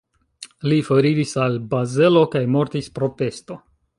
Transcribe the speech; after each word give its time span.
Li 0.71 0.79
foriris 0.87 1.33
al 1.43 1.59
Bazelo 1.75 2.25
kaj 2.37 2.43
mortis 2.57 2.91
pro 2.99 3.13
pesto. 3.23 3.63